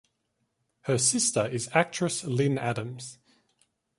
[0.85, 3.19] Her sister is actress Lynne Adams.